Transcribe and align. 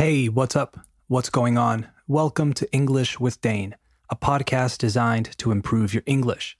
Hey, 0.00 0.30
what's 0.30 0.56
up? 0.56 0.78
What's 1.08 1.28
going 1.28 1.58
on? 1.58 1.86
Welcome 2.08 2.54
to 2.54 2.72
English 2.72 3.20
with 3.20 3.38
Dane, 3.42 3.76
a 4.08 4.16
podcast 4.16 4.78
designed 4.78 5.36
to 5.36 5.50
improve 5.50 5.92
your 5.92 6.02
English. 6.06 6.56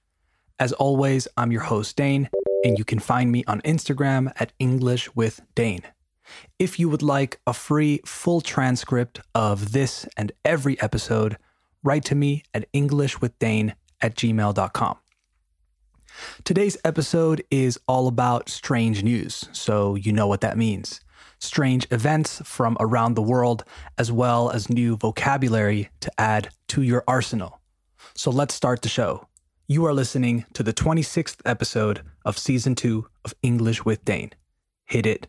As 0.58 0.74
always, 0.74 1.26
I'm 1.38 1.50
your 1.50 1.62
host, 1.62 1.96
Dane, 1.96 2.28
and 2.64 2.78
you 2.78 2.84
can 2.84 2.98
find 2.98 3.32
me 3.32 3.42
on 3.46 3.62
Instagram 3.62 4.30
at 4.38 4.52
English 4.58 5.16
with 5.16 5.40
Dane. 5.54 5.80
If 6.58 6.78
you 6.78 6.90
would 6.90 7.00
like 7.00 7.40
a 7.46 7.54
free 7.54 8.02
full 8.04 8.42
transcript 8.42 9.22
of 9.34 9.72
this 9.72 10.06
and 10.18 10.32
every 10.44 10.78
episode, 10.82 11.38
write 11.82 12.04
to 12.04 12.14
me 12.14 12.42
at 12.52 12.70
englishwithdane 12.74 13.72
at 14.02 14.16
gmail.com. 14.16 14.98
Today's 16.44 16.76
episode 16.84 17.42
is 17.50 17.80
all 17.88 18.06
about 18.06 18.50
strange 18.50 19.02
news, 19.02 19.48
so 19.52 19.94
you 19.94 20.12
know 20.12 20.26
what 20.26 20.42
that 20.42 20.58
means. 20.58 21.00
Strange 21.40 21.86
events 21.90 22.42
from 22.44 22.76
around 22.80 23.14
the 23.14 23.22
world, 23.22 23.64
as 23.96 24.12
well 24.12 24.50
as 24.50 24.68
new 24.68 24.96
vocabulary 24.96 25.88
to 26.00 26.12
add 26.20 26.50
to 26.68 26.82
your 26.82 27.02
arsenal. 27.08 27.60
So 28.14 28.30
let's 28.30 28.54
start 28.54 28.82
the 28.82 28.88
show. 28.88 29.26
You 29.66 29.86
are 29.86 29.94
listening 29.94 30.44
to 30.52 30.62
the 30.62 30.74
26th 30.74 31.38
episode 31.46 32.02
of 32.24 32.36
season 32.36 32.74
two 32.74 33.06
of 33.24 33.34
English 33.42 33.84
with 33.84 34.04
Dane. 34.04 34.32
Hit 34.84 35.06
it. 35.06 35.26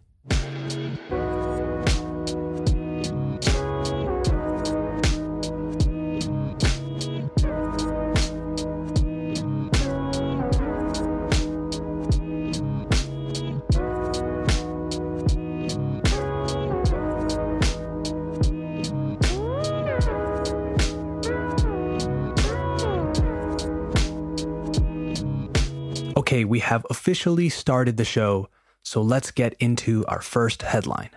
Okay, 26.31 26.45
we 26.45 26.59
have 26.59 26.85
officially 26.89 27.49
started 27.49 27.97
the 27.97 28.05
show, 28.05 28.47
so 28.83 29.01
let's 29.01 29.31
get 29.31 29.53
into 29.59 30.05
our 30.05 30.21
first 30.21 30.61
headline. 30.61 31.09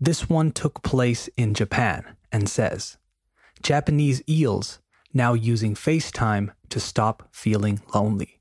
This 0.00 0.28
one 0.28 0.50
took 0.50 0.82
place 0.82 1.28
in 1.36 1.54
Japan 1.54 2.16
and 2.32 2.48
says 2.48 2.96
Japanese 3.62 4.20
eels 4.28 4.80
now 5.14 5.34
using 5.34 5.76
FaceTime 5.76 6.50
to 6.70 6.80
stop 6.80 7.28
feeling 7.30 7.82
lonely. 7.94 8.40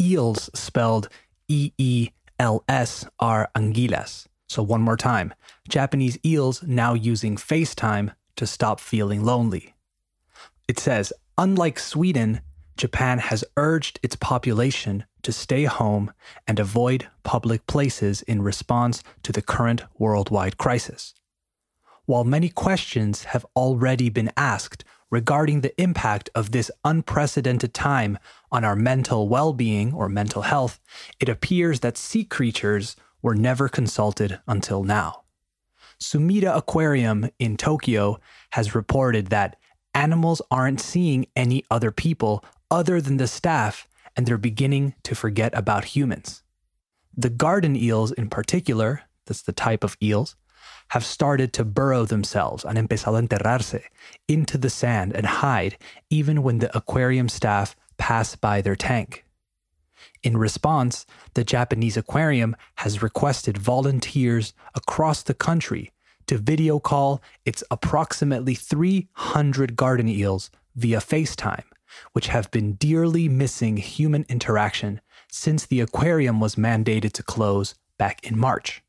Eels 0.00 0.48
spelled 0.54 1.08
E 1.48 1.72
E 1.76 2.10
L 2.38 2.62
S 2.68 3.04
are 3.18 3.50
anguilas. 3.56 4.28
So, 4.48 4.62
one 4.62 4.82
more 4.82 4.96
time 4.96 5.34
Japanese 5.68 6.16
eels 6.24 6.62
now 6.62 6.94
using 6.94 7.34
FaceTime 7.34 8.14
to 8.36 8.46
stop 8.46 8.78
feeling 8.78 9.24
lonely. 9.24 9.74
It 10.68 10.78
says, 10.78 11.12
unlike 11.36 11.80
Sweden, 11.80 12.42
Japan 12.76 13.18
has 13.18 13.42
urged 13.56 13.98
its 14.04 14.14
population 14.16 15.04
to 15.26 15.32
stay 15.32 15.64
home 15.64 16.12
and 16.46 16.60
avoid 16.60 17.08
public 17.24 17.66
places 17.66 18.22
in 18.22 18.40
response 18.42 19.02
to 19.24 19.32
the 19.32 19.42
current 19.42 19.82
worldwide 19.98 20.56
crisis. 20.56 21.14
While 22.04 22.22
many 22.22 22.48
questions 22.48 23.24
have 23.24 23.44
already 23.56 24.08
been 24.08 24.30
asked 24.36 24.84
regarding 25.10 25.62
the 25.62 25.82
impact 25.82 26.30
of 26.32 26.52
this 26.52 26.70
unprecedented 26.84 27.74
time 27.74 28.20
on 28.52 28.62
our 28.62 28.76
mental 28.76 29.28
well 29.28 29.52
being 29.52 29.92
or 29.92 30.08
mental 30.08 30.42
health, 30.42 30.78
it 31.18 31.28
appears 31.28 31.80
that 31.80 31.98
sea 31.98 32.22
creatures 32.22 32.94
were 33.20 33.34
never 33.34 33.68
consulted 33.68 34.38
until 34.46 34.84
now. 34.84 35.22
Sumida 36.00 36.56
Aquarium 36.56 37.30
in 37.40 37.56
Tokyo 37.56 38.20
has 38.50 38.76
reported 38.76 39.26
that 39.30 39.56
animals 39.92 40.40
aren't 40.52 40.80
seeing 40.80 41.26
any 41.34 41.64
other 41.68 41.90
people 41.90 42.44
other 42.70 43.00
than 43.00 43.16
the 43.16 43.26
staff 43.26 43.88
and 44.16 44.26
they're 44.26 44.38
beginning 44.38 44.94
to 45.04 45.14
forget 45.14 45.56
about 45.56 45.96
humans. 45.96 46.42
The 47.16 47.30
garden 47.30 47.76
eels, 47.76 48.12
in 48.12 48.28
particular, 48.28 49.02
that's 49.26 49.42
the 49.42 49.52
type 49.52 49.84
of 49.84 49.96
eels, 50.02 50.36
have 50.88 51.04
started 51.04 51.52
to 51.52 51.64
burrow 51.64 52.04
themselves, 52.04 52.62
han 52.64 52.76
empezado 52.76 53.18
a 53.18 53.22
enterrarse, 53.22 53.82
into 54.28 54.58
the 54.58 54.70
sand 54.70 55.14
and 55.14 55.26
hide 55.26 55.76
even 56.10 56.42
when 56.42 56.58
the 56.58 56.76
aquarium 56.76 57.28
staff 57.28 57.76
pass 57.98 58.36
by 58.36 58.60
their 58.60 58.76
tank. 58.76 59.24
In 60.22 60.36
response, 60.36 61.06
the 61.34 61.44
Japanese 61.44 61.96
aquarium 61.96 62.56
has 62.76 63.02
requested 63.02 63.58
volunteers 63.58 64.54
across 64.74 65.22
the 65.22 65.34
country 65.34 65.92
to 66.26 66.38
video 66.38 66.78
call 66.78 67.22
its 67.44 67.62
approximately 67.70 68.54
300 68.54 69.76
garden 69.76 70.08
eels 70.08 70.50
via 70.74 70.98
FaceTime 70.98 71.64
which 72.12 72.28
have 72.28 72.50
been 72.50 72.74
dearly 72.74 73.28
missing 73.28 73.76
human 73.76 74.24
interaction 74.28 75.00
since 75.30 75.66
the 75.66 75.80
aquarium 75.80 76.40
was 76.40 76.56
mandated 76.56 77.12
to 77.12 77.22
close 77.22 77.74
back 77.98 78.24
in 78.24 78.38
March. 78.38 78.82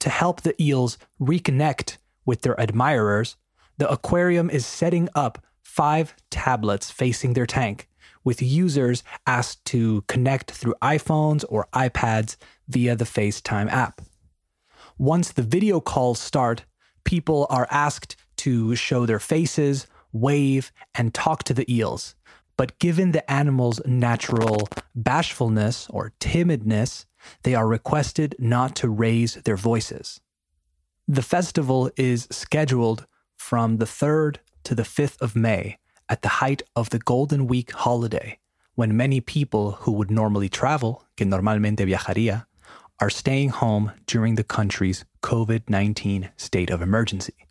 To 0.00 0.10
help 0.10 0.40
the 0.40 0.60
eels 0.62 0.98
reconnect 1.20 1.98
with 2.24 2.42
their 2.42 2.58
admirers, 2.60 3.36
the 3.78 3.90
aquarium 3.90 4.50
is 4.50 4.66
setting 4.66 5.08
up 5.14 5.44
five 5.62 6.14
tablets 6.30 6.90
facing 6.90 7.34
their 7.34 7.46
tank, 7.46 7.88
with 8.24 8.42
users 8.42 9.02
asked 9.26 9.64
to 9.66 10.02
connect 10.08 10.50
through 10.50 10.74
iPhones 10.82 11.44
or 11.48 11.68
iPads 11.72 12.36
via 12.68 12.96
the 12.96 13.04
FaceTime 13.04 13.70
app. 13.70 14.00
Once 14.98 15.32
the 15.32 15.42
video 15.42 15.80
calls 15.80 16.18
start, 16.18 16.64
people 17.04 17.46
are 17.48 17.66
asked 17.70 18.16
to 18.36 18.74
show 18.74 19.06
their 19.06 19.18
faces 19.18 19.86
wave, 20.12 20.72
and 20.94 21.14
talk 21.14 21.44
to 21.44 21.54
the 21.54 21.72
eels. 21.72 22.14
But 22.56 22.78
given 22.78 23.12
the 23.12 23.30
animal's 23.30 23.80
natural 23.86 24.68
bashfulness 24.94 25.86
or 25.88 26.12
timidness, 26.20 27.06
they 27.42 27.54
are 27.54 27.66
requested 27.66 28.34
not 28.38 28.76
to 28.76 28.88
raise 28.88 29.34
their 29.34 29.56
voices. 29.56 30.20
The 31.08 31.22
festival 31.22 31.90
is 31.96 32.28
scheduled 32.30 33.06
from 33.36 33.78
the 33.78 33.86
3rd 33.86 34.36
to 34.64 34.74
the 34.74 34.82
5th 34.82 35.20
of 35.20 35.34
May 35.34 35.78
at 36.08 36.22
the 36.22 36.28
height 36.28 36.62
of 36.76 36.90
the 36.90 36.98
Golden 36.98 37.46
Week 37.46 37.72
holiday, 37.72 38.38
when 38.74 38.96
many 38.96 39.20
people 39.20 39.72
who 39.72 39.92
would 39.92 40.10
normally 40.10 40.48
travel, 40.48 41.04
que 41.16 41.26
normalmente 41.26 41.86
viajaría, 41.86 42.46
are 43.00 43.10
staying 43.10 43.48
home 43.48 43.92
during 44.06 44.34
the 44.34 44.44
country's 44.44 45.04
COVID 45.22 45.70
19 45.70 46.30
state 46.36 46.70
of 46.70 46.82
emergency. 46.82 47.46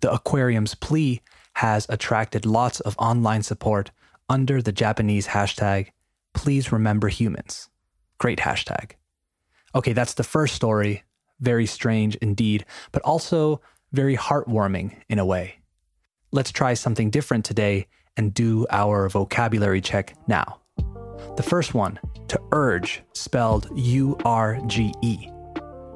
The 0.00 0.12
aquarium's 0.12 0.74
plea 0.74 1.22
has 1.54 1.86
attracted 1.88 2.46
lots 2.46 2.80
of 2.80 2.96
online 2.98 3.42
support 3.42 3.90
under 4.28 4.60
the 4.62 4.72
Japanese 4.72 5.28
hashtag, 5.28 5.88
please 6.32 6.72
remember 6.72 7.08
humans. 7.08 7.68
Great 8.18 8.38
hashtag. 8.40 8.92
Okay, 9.74 9.92
that's 9.92 10.14
the 10.14 10.24
first 10.24 10.54
story. 10.54 11.04
Very 11.40 11.66
strange 11.66 12.16
indeed, 12.16 12.64
but 12.92 13.02
also 13.02 13.60
very 13.92 14.16
heartwarming 14.16 14.94
in 15.08 15.18
a 15.18 15.26
way. 15.26 15.56
Let's 16.32 16.50
try 16.52 16.74
something 16.74 17.10
different 17.10 17.44
today 17.44 17.86
and 18.16 18.32
do 18.32 18.66
our 18.70 19.08
vocabulary 19.08 19.80
check 19.80 20.16
now. 20.26 20.60
The 21.36 21.42
first 21.42 21.74
one, 21.74 21.98
to 22.28 22.40
urge, 22.52 23.02
spelled 23.12 23.68
U 23.76 24.16
R 24.24 24.60
G 24.66 24.92
E. 25.02 25.28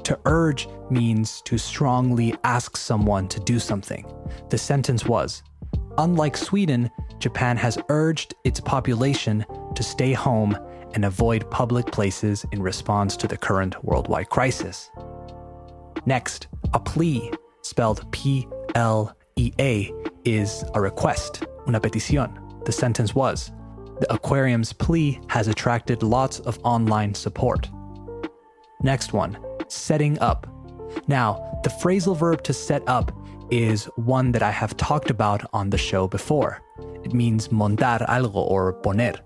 To 0.05 0.19
urge 0.25 0.69
means 0.91 1.43
to 1.43 1.59
strongly 1.59 2.35
ask 2.45 2.77
someone 2.77 3.29
to 3.29 3.41
do 3.41 3.59
something. 3.59 4.07
The 4.51 4.59
sentence 4.59 5.05
was 5.05 5.43
Unlike 5.99 6.37
Sweden, 6.37 6.91
Japan 7.19 7.57
has 7.57 7.77
urged 7.89 8.35
its 8.45 8.61
population 8.61 9.45
to 9.75 9.83
stay 9.83 10.13
home 10.13 10.57
and 10.95 11.05
avoid 11.05 11.51
public 11.51 11.87
places 11.87 12.47
in 12.53 12.63
response 12.63 13.17
to 13.17 13.27
the 13.27 13.37
current 13.37 13.85
worldwide 13.85 14.31
crisis. 14.31 14.93
Next, 16.07 16.47
a 16.73 16.79
plea, 16.79 17.33
spelled 17.63 18.11
P 18.13 18.47
L 18.77 19.13
E 19.35 19.53
A, 19.59 19.93
is 20.25 20.65
a 20.75 20.81
request, 20.81 21.45
una 21.67 21.81
petición. 21.81 22.65
The 22.65 22.73
sentence 22.73 23.15
was 23.17 23.51
The 23.99 24.13
aquarium's 24.13 24.73
plea 24.73 25.21
has 25.29 25.49
attracted 25.49 26.05
lots 26.05 26.39
of 26.39 26.61
online 26.63 27.13
support. 27.13 27.69
Next 28.83 29.13
one, 29.13 29.37
setting 29.67 30.17
up. 30.21 30.47
Now, 31.09 31.61
the 31.65 31.71
phrasal 31.71 32.17
verb 32.17 32.45
to 32.45 32.53
set 32.53 32.89
up 32.89 33.11
is 33.51 33.85
one 33.97 34.33
that 34.33 34.43
I 34.43 34.51
have 34.51 34.77
talked 34.77 35.11
about 35.11 35.45
on 35.53 35.71
the 35.71 35.79
show 35.79 36.09
before. 36.09 36.61
It 37.05 37.13
means 37.13 37.49
montar 37.49 38.07
algo 38.09 38.37
or 38.37 38.75
poner. 38.83 39.17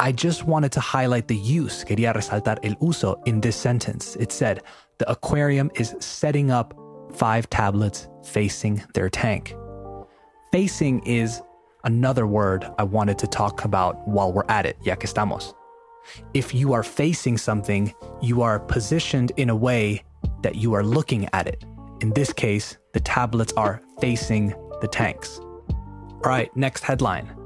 I 0.00 0.12
just 0.12 0.44
wanted 0.44 0.72
to 0.72 0.80
highlight 0.80 1.28
the 1.28 1.36
use, 1.36 1.84
quería 1.84 2.14
resaltar 2.14 2.58
el 2.64 2.76
uso 2.80 3.20
in 3.26 3.40
this 3.40 3.56
sentence. 3.56 4.16
It 4.16 4.32
said, 4.32 4.62
the 4.98 5.10
aquarium 5.10 5.70
is 5.76 5.94
setting 6.00 6.50
up 6.50 6.74
five 7.12 7.48
tablets 7.50 8.08
facing 8.24 8.82
their 8.94 9.08
tank. 9.08 9.54
Facing 10.50 11.00
is 11.06 11.42
another 11.84 12.26
word 12.26 12.68
I 12.78 12.82
wanted 12.84 13.18
to 13.18 13.26
talk 13.26 13.64
about 13.64 14.06
while 14.08 14.32
we're 14.32 14.48
at 14.48 14.66
it, 14.66 14.76
ya 14.82 14.96
que 14.96 15.08
estamos. 15.08 15.54
If 16.34 16.54
you 16.54 16.72
are 16.72 16.82
facing 16.82 17.38
something, 17.38 17.94
you 18.20 18.42
are 18.42 18.58
positioned 18.58 19.32
in 19.36 19.48
a 19.48 19.56
way 19.56 20.02
that 20.42 20.56
you 20.56 20.74
are 20.74 20.82
looking 20.82 21.28
at 21.32 21.46
it 21.46 21.64
In 22.00 22.10
this 22.10 22.32
case, 22.32 22.76
the 22.94 23.00
tablets 23.00 23.52
are 23.58 23.82
facing 24.00 24.54
the 24.80 24.88
tanks. 24.88 25.38
All 25.38 26.30
right, 26.30 26.56
next 26.56 26.82
headline. 26.84 27.36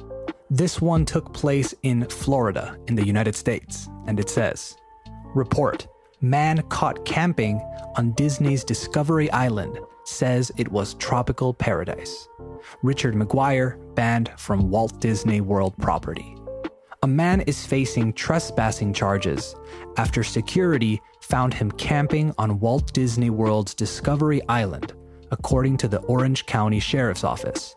This 0.51 0.81
one 0.81 1.05
took 1.05 1.35
place 1.35 1.75
in 1.83 2.05
Florida, 2.07 2.79
in 2.87 2.95
the 2.95 3.05
United 3.05 3.35
States, 3.35 3.89
and 4.07 4.21
it 4.21 4.31
says 4.31 4.77
Report 5.35 5.89
Man 6.21 6.63
caught 6.69 7.05
camping 7.05 7.61
on 7.97 8.13
Disney's 8.13 8.65
Discovery 8.65 9.31
Island 9.31 9.79
says 10.05 10.51
it 10.57 10.69
was 10.69 10.95
tropical 10.95 11.53
paradise. 11.53 12.29
Richard 12.83 13.15
McGuire 13.15 13.77
banned 13.95 14.31
from 14.37 14.71
Walt 14.71 15.01
Disney 15.01 15.41
World 15.41 15.77
property. 15.79 16.35
A 17.03 17.07
man 17.07 17.43
is 17.43 17.65
facing 17.65 18.13
trespassing 18.13 18.93
charges 18.93 19.55
after 19.97 20.25
security 20.25 21.01
found 21.21 21.55
him 21.55 21.71
camping 21.73 22.35
on 22.39 22.59
Walt 22.59 22.93
Disney 22.93 23.31
World's 23.31 23.75
Discovery 23.75 24.41
Island, 24.49 24.95
according 25.31 25.77
to 25.79 25.89
the 25.89 26.01
Orange 26.01 26.47
County 26.47 26.81
Sheriff's 26.81 27.25
Office. 27.25 27.75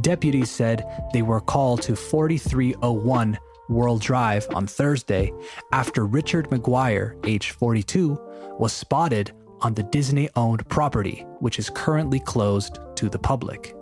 Deputies 0.00 0.50
said 0.50 0.84
they 1.12 1.22
were 1.22 1.40
called 1.40 1.82
to 1.82 1.96
4301 1.96 3.38
World 3.68 4.00
Drive 4.00 4.46
on 4.54 4.66
Thursday 4.66 5.32
after 5.72 6.06
Richard 6.06 6.48
McGuire, 6.50 7.14
age 7.26 7.50
42, 7.50 8.18
was 8.58 8.72
spotted 8.72 9.32
on 9.60 9.74
the 9.74 9.82
Disney 9.82 10.28
owned 10.36 10.66
property, 10.68 11.26
which 11.40 11.58
is 11.58 11.70
currently 11.70 12.20
closed 12.20 12.78
to 12.96 13.08
the 13.08 13.18
public. 13.18 13.74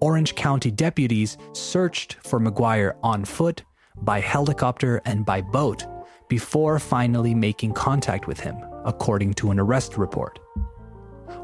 Orange 0.00 0.34
County 0.34 0.70
deputies 0.70 1.36
searched 1.52 2.14
for 2.22 2.40
McGuire 2.40 2.96
on 3.02 3.24
foot, 3.24 3.62
by 4.02 4.20
helicopter, 4.20 5.00
and 5.04 5.26
by 5.26 5.40
boat 5.40 5.84
before 6.28 6.78
finally 6.78 7.34
making 7.34 7.74
contact 7.74 8.26
with 8.26 8.40
him, 8.40 8.56
according 8.84 9.34
to 9.34 9.50
an 9.50 9.58
arrest 9.58 9.98
report. 9.98 10.38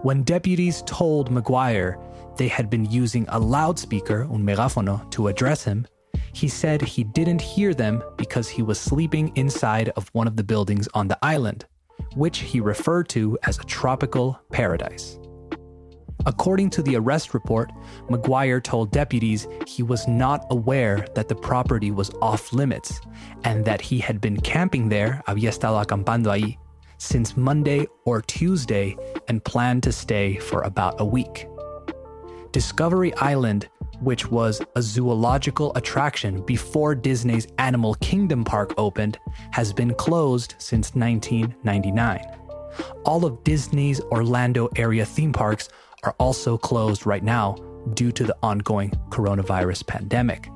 When 0.02 0.22
deputies 0.22 0.82
told 0.86 1.30
McGuire 1.30 1.96
they 2.36 2.48
had 2.48 2.68
been 2.68 2.84
using 2.84 3.26
a 3.28 3.38
loudspeaker, 3.38 4.24
un 4.30 4.44
megafono, 4.44 5.10
to 5.10 5.28
address 5.28 5.64
him, 5.64 5.86
he 6.32 6.48
said 6.48 6.82
he 6.82 7.02
didn't 7.02 7.40
hear 7.40 7.72
them 7.72 8.02
because 8.16 8.46
he 8.48 8.62
was 8.62 8.78
sleeping 8.78 9.32
inside 9.36 9.88
of 9.96 10.08
one 10.12 10.26
of 10.26 10.36
the 10.36 10.44
buildings 10.44 10.86
on 10.92 11.08
the 11.08 11.18
island, 11.22 11.64
which 12.14 12.38
he 12.38 12.60
referred 12.60 13.08
to 13.08 13.38
as 13.44 13.58
a 13.58 13.64
tropical 13.64 14.38
paradise. 14.52 15.18
According 16.26 16.70
to 16.70 16.82
the 16.82 16.96
arrest 16.96 17.32
report, 17.32 17.72
McGuire 18.10 18.62
told 18.62 18.90
deputies 18.90 19.46
he 19.66 19.82
was 19.82 20.06
not 20.06 20.44
aware 20.50 21.06
that 21.14 21.28
the 21.28 21.36
property 21.36 21.90
was 21.90 22.10
off 22.20 22.52
limits 22.52 23.00
and 23.44 23.64
that 23.64 23.80
he 23.80 23.98
had 23.98 24.20
been 24.20 24.38
camping 24.40 24.88
there, 24.88 25.22
había 25.26 25.48
estado 25.48 25.82
acampando 25.82 26.26
ahí, 26.36 26.58
since 26.98 27.36
Monday 27.36 27.86
or 28.04 28.22
Tuesday 28.22 28.96
and 29.28 29.44
planned 29.44 29.82
to 29.84 29.92
stay 29.92 30.36
for 30.36 30.62
about 30.62 31.00
a 31.00 31.04
week. 31.04 31.46
Discovery 32.52 33.14
Island, 33.16 33.68
which 34.00 34.30
was 34.30 34.62
a 34.76 34.82
zoological 34.82 35.72
attraction 35.76 36.42
before 36.42 36.94
Disney's 36.94 37.46
Animal 37.58 37.94
Kingdom 37.96 38.44
Park 38.44 38.74
opened, 38.78 39.18
has 39.52 39.72
been 39.72 39.94
closed 39.94 40.54
since 40.58 40.94
1999. 40.94 42.24
All 43.04 43.24
of 43.24 43.42
Disney's 43.44 44.00
Orlando 44.00 44.68
area 44.76 45.04
theme 45.04 45.32
parks 45.32 45.68
are 46.02 46.14
also 46.18 46.56
closed 46.56 47.06
right 47.06 47.22
now 47.22 47.56
due 47.94 48.12
to 48.12 48.24
the 48.24 48.36
ongoing 48.42 48.90
coronavirus 49.10 49.86
pandemic. 49.86 50.48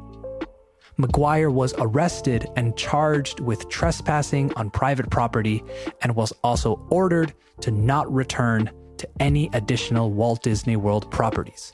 McGuire 1.01 1.53
was 1.53 1.75
arrested 1.79 2.47
and 2.57 2.77
charged 2.77 3.41
with 3.41 3.69
trespassing 3.69 4.53
on 4.55 4.71
private 4.71 5.09
property 5.11 5.63
and 6.03 6.15
was 6.15 6.33
also 6.45 6.87
ordered 6.91 7.33
to 7.61 7.71
not 7.71 8.13
return 8.13 8.71
to 8.99 9.09
any 9.19 9.49
additional 9.55 10.13
Walt 10.13 10.43
Disney 10.43 10.77
World 10.77 11.11
properties. 11.11 11.73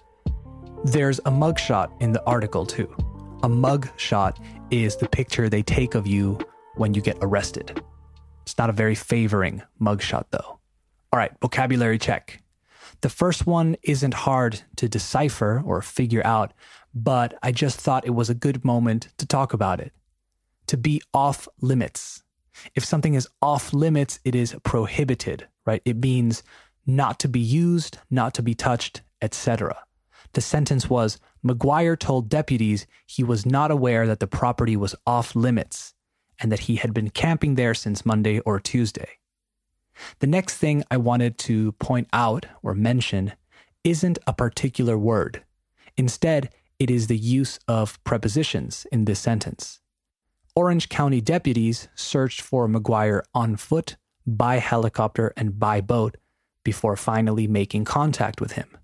There's 0.84 1.18
a 1.20 1.30
mugshot 1.30 1.90
in 2.00 2.12
the 2.12 2.22
article 2.24 2.64
too. 2.64 2.94
A 3.42 3.48
mugshot 3.48 4.36
is 4.70 4.96
the 4.96 5.08
picture 5.08 5.48
they 5.48 5.62
take 5.62 5.94
of 5.94 6.06
you 6.06 6.38
when 6.76 6.94
you 6.94 7.00
get 7.00 7.18
arrested. 7.20 7.82
It's 8.42 8.56
not 8.58 8.70
a 8.70 8.72
very 8.72 8.94
favoring 8.94 9.62
mugshot 9.80 10.26
though. 10.30 10.60
All 11.12 11.18
right, 11.18 11.32
vocabulary 11.40 11.98
check. 11.98 12.42
The 13.00 13.08
first 13.08 13.46
one 13.46 13.76
isn't 13.82 14.14
hard 14.14 14.62
to 14.76 14.88
decipher 14.88 15.62
or 15.64 15.82
figure 15.82 16.24
out, 16.24 16.52
but 16.94 17.34
I 17.42 17.52
just 17.52 17.80
thought 17.80 18.06
it 18.06 18.14
was 18.14 18.30
a 18.30 18.34
good 18.34 18.64
moment 18.64 19.08
to 19.18 19.26
talk 19.26 19.52
about 19.52 19.80
it. 19.80 19.92
To 20.68 20.76
be 20.76 21.02
off 21.12 21.46
limits. 21.60 22.22
If 22.74 22.84
something 22.84 23.14
is 23.14 23.28
off 23.42 23.72
limits, 23.72 24.18
it 24.24 24.34
is 24.34 24.56
prohibited, 24.64 25.46
right? 25.66 25.82
It 25.84 25.98
means 25.98 26.42
not 26.86 27.18
to 27.20 27.28
be 27.28 27.40
used, 27.40 27.98
not 28.10 28.34
to 28.34 28.42
be 28.42 28.54
touched, 28.54 29.02
etc. 29.20 29.76
The 30.32 30.40
sentence 30.40 30.88
was 30.88 31.18
McGuire 31.44 31.98
told 31.98 32.28
deputies 32.28 32.86
he 33.06 33.22
was 33.22 33.46
not 33.46 33.70
aware 33.70 34.06
that 34.06 34.20
the 34.20 34.26
property 34.26 34.76
was 34.76 34.94
off 35.06 35.36
limits 35.36 35.94
and 36.40 36.50
that 36.52 36.60
he 36.60 36.76
had 36.76 36.92
been 36.92 37.10
camping 37.10 37.54
there 37.54 37.74
since 37.74 38.06
Monday 38.06 38.40
or 38.40 38.60
Tuesday. 38.60 39.18
The 40.18 40.26
next 40.26 40.56
thing 40.56 40.84
I 40.90 40.96
wanted 40.96 41.38
to 41.38 41.72
point 41.72 42.08
out 42.12 42.46
or 42.62 42.74
mention 42.74 43.32
isn't 43.84 44.18
a 44.26 44.32
particular 44.32 44.98
word. 44.98 45.42
Instead, 45.96 46.50
it 46.78 46.90
is 46.90 47.06
the 47.06 47.16
use 47.16 47.58
of 47.66 48.02
prepositions 48.04 48.86
in 48.92 49.04
this 49.04 49.20
sentence. 49.20 49.80
Orange 50.54 50.88
County 50.88 51.20
deputies 51.20 51.88
searched 51.94 52.40
for 52.40 52.68
McGuire 52.68 53.22
on 53.34 53.56
foot, 53.56 53.96
by 54.26 54.56
helicopter, 54.56 55.32
and 55.36 55.58
by 55.58 55.80
boat 55.80 56.16
before 56.64 56.96
finally 56.96 57.46
making 57.46 57.84
contact 57.84 58.40
with 58.40 58.52
him. 58.52 58.76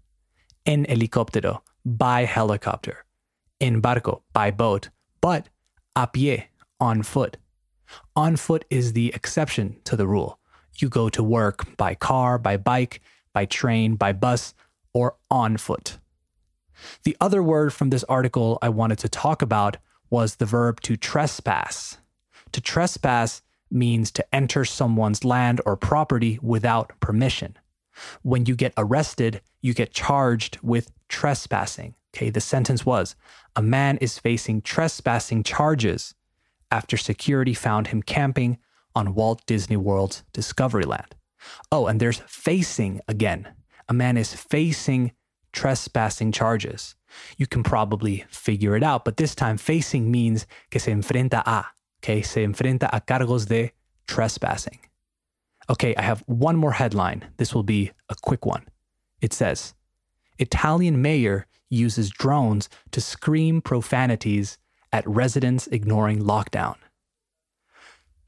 En 0.64 0.84
helicóptero, 0.86 1.60
by 1.84 2.24
helicopter. 2.24 3.04
En 3.60 3.82
barco, 3.82 4.22
by 4.32 4.50
boat, 4.50 4.90
but 5.20 5.48
a 5.96 6.06
pie, 6.06 6.48
on 6.78 7.02
foot. 7.02 7.36
On 8.14 8.36
foot 8.36 8.64
is 8.70 8.92
the 8.92 9.12
exception 9.14 9.76
to 9.84 9.96
the 9.96 10.06
rule 10.06 10.38
you 10.80 10.88
go 10.88 11.08
to 11.08 11.22
work 11.22 11.76
by 11.76 11.94
car, 11.94 12.38
by 12.38 12.56
bike, 12.56 13.00
by 13.32 13.44
train, 13.44 13.96
by 13.96 14.12
bus, 14.12 14.54
or 14.92 15.16
on 15.30 15.56
foot. 15.56 15.98
The 17.04 17.16
other 17.20 17.42
word 17.42 17.72
from 17.72 17.90
this 17.90 18.04
article 18.04 18.58
I 18.62 18.69
wanted 18.69 18.98
to 19.00 19.08
talk 19.08 19.42
about 19.42 19.76
was 20.10 20.36
the 20.36 20.46
verb 20.46 20.80
to 20.82 20.96
trespass. 20.96 21.98
To 22.52 22.60
trespass 22.60 23.42
means 23.70 24.10
to 24.12 24.34
enter 24.34 24.64
someone's 24.64 25.24
land 25.24 25.60
or 25.64 25.76
property 25.76 26.38
without 26.42 26.92
permission. 27.00 27.56
When 28.22 28.46
you 28.46 28.54
get 28.54 28.74
arrested, 28.76 29.40
you 29.60 29.74
get 29.74 29.92
charged 29.92 30.58
with 30.62 30.92
trespassing. 31.08 31.94
Okay, 32.14 32.29
the 32.29 32.41
sentence 32.41 32.84
was 32.84 33.17
a 33.56 33.62
man 33.62 33.96
is 33.98 34.19
facing 34.19 34.60
trespassing 34.60 35.43
charges 35.43 36.14
after 36.70 36.96
security 36.96 37.55
found 37.55 37.88
him 37.88 38.02
camping 38.02 38.58
on 38.94 39.15
Walt 39.15 39.44
Disney 39.46 39.77
World's 39.77 40.25
Discovery 40.32 40.84
Island. 40.84 41.15
Oh, 41.70 41.87
and 41.87 42.01
there's 42.01 42.22
facing 42.27 43.01
again. 43.08 43.49
A 43.89 43.94
man 43.94 44.17
is 44.17 44.34
facing 44.34 45.13
trespassing 45.53 46.32
charges. 46.32 46.94
You 47.37 47.46
can 47.46 47.63
probably 47.63 48.25
figure 48.29 48.77
it 48.77 48.82
out, 48.82 49.05
but 49.05 49.17
this 49.17 49.34
time 49.34 49.58
facing 49.58 50.11
means 50.11 50.46
que 50.70 50.81
se 50.81 50.93
enfrenta 50.93 51.43
a, 51.46 51.67
okay? 52.03 52.22
Se 52.22 52.44
enfrenta 52.44 52.89
a 52.93 53.01
cargos 53.01 53.49
de 53.49 53.72
trespassing. 54.06 54.79
Okay, 55.69 55.94
I 55.96 56.03
have 56.03 56.22
one 56.27 56.56
more 56.56 56.72
headline. 56.72 57.25
This 57.37 57.55
will 57.55 57.63
be 57.63 57.93
a 58.08 58.15
quick 58.15 58.46
one. 58.46 58.67
It 59.20 59.32
says 59.32 59.75
Italian 60.39 61.01
mayor 61.01 61.46
uses 61.70 62.11
drones 62.11 62.69
to 62.91 63.01
scream 63.01 63.61
profanities 63.61 64.58
at 64.93 65.08
residents 65.08 65.67
ignoring 65.69 66.20
lockdown. 66.20 66.77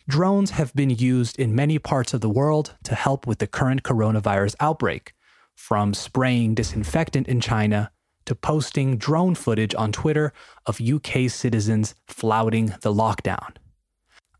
Drones 0.07 0.51
have 0.51 0.75
been 0.75 0.91
used 0.91 1.39
in 1.39 1.55
many 1.55 1.79
parts 1.79 2.13
of 2.13 2.21
the 2.21 2.29
world 2.29 2.77
to 2.85 2.95
help 2.95 3.27
with 3.27 3.39
the 3.39 3.47
current 3.47 3.85
coronavirus 3.85 4.55
outbreak, 4.61 5.15
from 5.55 5.95
spraying 5.95 6.55
disinfectant 6.55 7.27
in 7.27 7.41
China 7.41 7.91
to 8.27 8.35
posting 8.35 8.99
drone 8.99 9.35
footage 9.35 9.75
on 9.75 9.93
Twitter 9.93 10.35
of 10.67 10.79
UK 10.79 11.31
citizens 11.31 11.95
flouting 12.07 12.67
the 12.83 12.93
lockdown. 12.93 13.57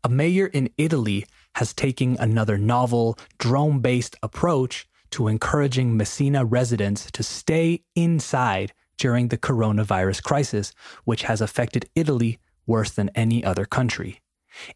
A 0.03 0.09
mayor 0.09 0.45
in 0.45 0.69
Italy 0.77 1.25
has 1.55 1.73
taken 1.73 2.15
another 2.19 2.59
novel, 2.59 3.17
drone 3.39 3.79
based 3.79 4.15
approach 4.21 4.87
to 5.09 5.27
encouraging 5.27 5.97
Messina 5.97 6.45
residents 6.45 7.09
to 7.09 7.23
stay 7.23 7.81
inside 7.95 8.71
during 8.99 9.29
the 9.29 9.37
coronavirus 9.37 10.21
crisis, 10.21 10.73
which 11.05 11.23
has 11.23 11.41
affected 11.41 11.89
Italy 11.95 12.37
worse 12.67 12.91
than 12.91 13.09
any 13.15 13.43
other 13.43 13.65
country. 13.65 14.21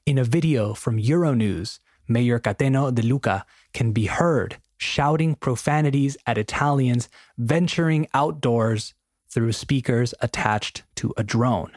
In 0.06 0.18
a 0.18 0.24
video 0.24 0.74
from 0.74 0.98
Euronews, 0.98 1.80
Mayor 2.08 2.40
Cateno 2.40 2.94
De 2.94 3.02
Luca 3.02 3.46
can 3.74 3.92
be 3.92 4.06
heard 4.06 4.58
shouting 4.78 5.36
profanities 5.36 6.18
at 6.26 6.38
Italians 6.38 7.10
venturing 7.38 8.08
outdoors 8.14 8.94
through 9.30 9.52
speakers 9.52 10.14
attached 10.22 10.84
to 10.96 11.14
a 11.18 11.24
drone. 11.24 11.72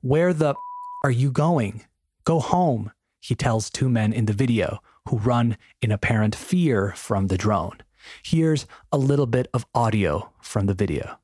Where 0.00 0.32
the 0.32 0.54
are 1.02 1.10
you 1.10 1.30
going? 1.30 1.84
Go 2.24 2.40
home, 2.40 2.92
he 3.20 3.34
tells 3.34 3.70
two 3.70 3.88
men 3.88 4.12
in 4.12 4.26
the 4.26 4.32
video 4.32 4.80
who 5.08 5.18
run 5.18 5.56
in 5.80 5.90
apparent 5.90 6.34
fear 6.34 6.92
from 6.96 7.28
the 7.28 7.38
drone. 7.38 7.78
Here's 8.22 8.66
a 8.92 8.98
little 8.98 9.26
bit 9.26 9.48
of 9.52 9.66
audio 9.74 10.30
from 10.40 10.66
the 10.66 10.74
video. 10.74 11.18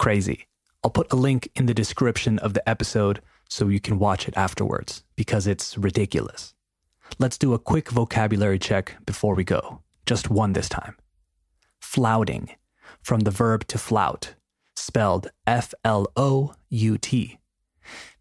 Crazy. 0.00 0.46
I'll 0.82 0.90
put 0.90 1.12
a 1.12 1.16
link 1.16 1.50
in 1.54 1.66
the 1.66 1.74
description 1.74 2.38
of 2.38 2.54
the 2.54 2.66
episode 2.66 3.20
so 3.50 3.68
you 3.68 3.80
can 3.80 3.98
watch 3.98 4.26
it 4.26 4.34
afterwards 4.34 5.04
because 5.14 5.46
it's 5.46 5.76
ridiculous. 5.76 6.54
Let's 7.18 7.36
do 7.36 7.52
a 7.52 7.58
quick 7.58 7.90
vocabulary 7.90 8.58
check 8.58 8.96
before 9.04 9.34
we 9.34 9.44
go. 9.44 9.82
Just 10.06 10.30
one 10.30 10.54
this 10.54 10.70
time. 10.70 10.96
Flouting, 11.82 12.48
from 13.02 13.20
the 13.20 13.30
verb 13.30 13.66
to 13.66 13.76
flout, 13.76 14.36
spelled 14.74 15.30
F 15.46 15.74
L 15.84 16.06
O 16.16 16.54
U 16.70 16.96
T. 16.96 17.38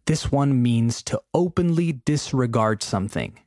This 0.06 0.30
one 0.30 0.62
means 0.62 1.02
to 1.04 1.22
openly 1.34 1.94
disregard 1.94 2.84
something. 2.84 3.40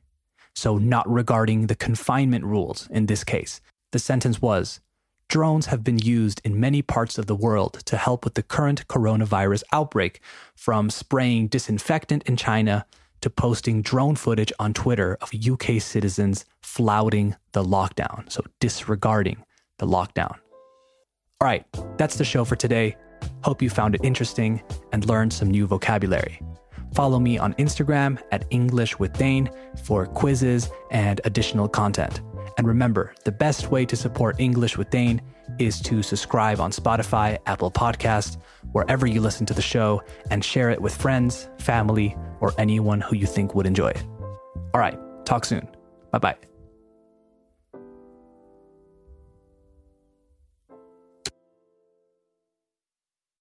So, 0.55 0.79
not 0.79 1.07
regarding 1.07 1.67
the 1.67 1.75
confinement 1.75 2.45
rules 2.45 2.89
in 2.89 3.05
this 3.05 3.23
case. 3.23 3.61
The 3.91 3.99
sentence 3.99 4.41
was 4.41 4.81
Drones 5.29 5.67
have 5.67 5.83
been 5.83 5.97
used 5.97 6.41
in 6.43 6.59
many 6.59 6.81
parts 6.81 7.17
of 7.17 7.25
the 7.25 7.35
world 7.35 7.81
to 7.85 7.97
help 7.97 8.23
with 8.23 8.35
the 8.35 8.43
current 8.43 8.87
coronavirus 8.87 9.63
outbreak, 9.71 10.21
from 10.55 10.89
spraying 10.89 11.47
disinfectant 11.47 12.23
in 12.23 12.37
China 12.37 12.85
to 13.21 13.29
posting 13.29 13.81
drone 13.81 14.15
footage 14.15 14.51
on 14.59 14.73
Twitter 14.73 15.17
of 15.21 15.31
UK 15.33 15.81
citizens 15.81 16.45
flouting 16.61 17.35
the 17.53 17.63
lockdown, 17.63 18.29
so 18.31 18.43
disregarding 18.59 19.43
the 19.79 19.87
lockdown. 19.87 20.35
All 21.41 21.47
right, 21.47 21.65
that's 21.97 22.17
the 22.17 22.25
show 22.25 22.45
for 22.45 22.55
today. 22.55 22.95
Hope 23.43 23.61
you 23.61 23.69
found 23.69 23.95
it 23.95 24.01
interesting 24.03 24.61
and 24.91 25.05
learned 25.05 25.33
some 25.33 25.49
new 25.49 25.65
vocabulary. 25.65 26.39
Follow 26.93 27.19
me 27.19 27.37
on 27.37 27.53
Instagram 27.55 28.21
at 28.31 28.45
English 28.51 28.99
with 28.99 29.13
Dane 29.13 29.49
for 29.83 30.05
quizzes 30.05 30.69
and 30.91 31.19
additional 31.23 31.67
content. 31.67 32.21
And 32.57 32.67
remember, 32.67 33.13
the 33.23 33.31
best 33.31 33.71
way 33.71 33.85
to 33.85 33.95
support 33.95 34.39
English 34.39 34.77
with 34.77 34.89
Dane 34.89 35.21
is 35.59 35.81
to 35.81 36.01
subscribe 36.01 36.59
on 36.59 36.71
Spotify, 36.71 37.37
Apple 37.45 37.71
Podcast, 37.71 38.37
wherever 38.71 39.05
you 39.05 39.21
listen 39.21 39.45
to 39.47 39.53
the 39.53 39.61
show, 39.61 40.01
and 40.29 40.43
share 40.43 40.69
it 40.69 40.81
with 40.81 40.95
friends, 40.95 41.49
family, 41.59 42.15
or 42.39 42.53
anyone 42.57 43.01
who 43.01 43.15
you 43.15 43.25
think 43.25 43.55
would 43.55 43.65
enjoy 43.65 43.89
it. 43.89 44.03
All 44.73 44.79
right, 44.79 44.97
talk 45.25 45.45
soon. 45.45 45.67
Bye 46.11 46.19
bye. 46.19 46.52